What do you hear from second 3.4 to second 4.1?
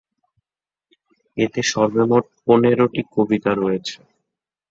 রয়েছে।